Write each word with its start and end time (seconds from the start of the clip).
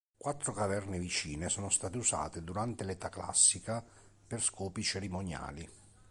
Quattro 0.17 0.51
caverne 0.51 0.97
vicine 0.97 1.47
sono 1.47 1.69
state 1.69 1.95
usate 1.99 2.41
durante 2.41 2.83
l'età 2.83 3.09
classica 3.09 3.85
per 4.25 4.41
scopi 4.41 4.81
cerimoniali. 4.81 5.69